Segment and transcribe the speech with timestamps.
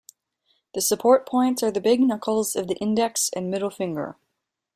[0.73, 4.17] The support points are the big knuckles of the index and middle finger.